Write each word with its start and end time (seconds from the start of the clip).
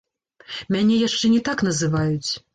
Мяне 0.75 0.97
яшчэ 1.07 1.31
не 1.35 1.43
так 1.51 1.63
называюць! 1.69 2.29